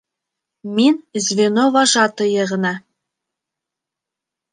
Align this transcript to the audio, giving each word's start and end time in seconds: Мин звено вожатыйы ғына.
Мин 0.77 0.95
звено 1.25 1.65
вожатыйы 1.75 2.47
ғына. 2.53 2.71